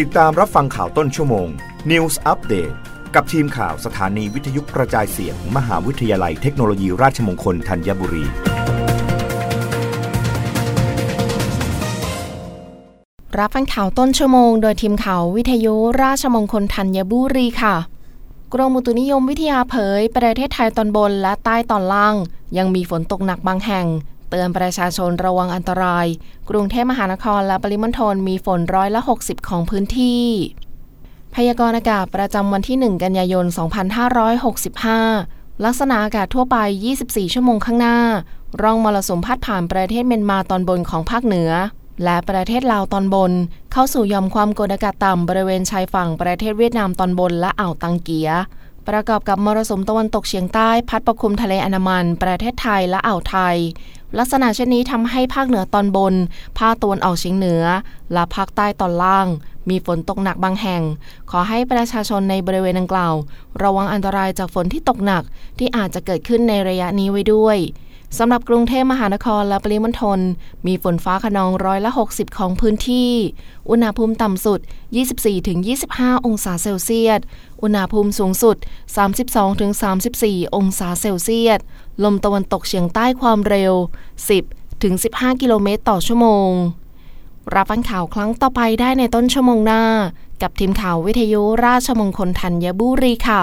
[0.00, 1.48] ติดตามรับฟังข่าวต้นชั่วโมง
[1.90, 2.74] News Update
[3.14, 8.24] กับทีมข่าวสถานีวิทยุกระจายเสียงมหาวิทยาลัยเทคโนโลยีราชมงคลธัญบุรี
[13.38, 17.76] รับฟังข่าวต้นชั่วโมง โดยทีมข่าววิทยุราชมงคลธัญบุรีค่ะ
[18.54, 22.14] กรมอุตุนิยมวิทยาเผย ประเทศไทยตอนบนและใต้ตอนล่าง
[22.56, 23.86] ยังมีฝนตกหนักบางแห่ง
[24.34, 26.06] เตือนประชาชนระวังอันตราย
[26.50, 30.24] กรุงเทพมหานครและปริมณฑลมีฝนร้อยละ 60 ของพื้นที่
[31.34, 33.46] พยากรณ์อากาศประจำวันที่ 1 กันยายน
[34.74, 36.56] 2565 ลักษณะอากาศทั่วไป
[36.96, 37.98] 24 ชั่วโมงข้างหน้า
[38.62, 41.50] ร่องมรสุมพัดผ่านประเทศเมียนมาตอนบนของภาคเหนือ
[42.04, 43.32] และประเทศลาวตอนบน
[43.72, 48.30] เข้าสู่ยอมความกดอากาศต่ำบริเวณชายฝั่งประเทศเวียดนามตอนบนและอ่าวตังเกีย
[48.88, 53.56] ประกอบกับมรสุมตะวันตกเฉียงใต้ พัดปกคลุมทะเลอันดามัน ประเทศไทยและอ่าวไทย
[54.18, 56.14] ลักษณะเช่นนี้ทำให้ภาคเหนือตอนบน
[56.58, 57.64] ภาคตะวันออกเฉียงเหนือ
[58.12, 59.26] และภาคใต้ตอนล่าง
[59.70, 60.82] มีฝนตกหนักบางแห่ง
[61.30, 63.14] ขอให้ประชาชนในบริเวณดังกล่าว
[63.62, 65.22] ระวังอันตรายจากฝนที่ตกหนัก
[65.58, 67.58] ที่อาจจะเกิดขึ้นในระยะนี้ไว้ด้วย
[68.18, 70.20] สำหรับกรุงเทพมหานครและปริมณฑล
[70.66, 73.10] มีฝนฟ้าขนองร้อยละ 60 ของพื้นที่
[73.70, 74.60] อุณหภูมิต่ำสุด
[75.42, 77.20] 24-25 องศาเซลเซียส
[77.62, 78.56] อุณหภูมิสูงสุด
[79.76, 81.60] 32-34 องศาเซลเซียส
[82.04, 83.72] ลมตะวันตกเฉียงใต้ความเร็ว
[84.56, 86.50] 10-15 กิโลเมตรต่อชั่วโมง
[87.54, 89.82] รับฟังข่าวครั้งต่อไปได้ในต้นชั่วโมงหน้า
[90.42, 93.42] กับทีมข่าววิทยุราชมงคลธัญบุรีค่ะ